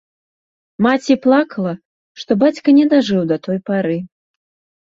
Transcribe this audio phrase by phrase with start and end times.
[0.85, 1.73] Маці плакала,
[2.21, 3.97] што бацька не дажыў да той пары.